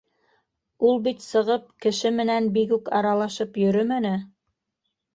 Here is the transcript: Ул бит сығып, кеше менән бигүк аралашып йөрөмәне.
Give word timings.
Ул 0.89 0.97
бит 1.07 1.21
сығып, 1.25 1.69
кеше 1.87 2.13
менән 2.21 2.51
бигүк 2.57 2.93
аралашып 3.03 3.63
йөрөмәне. 3.67 4.19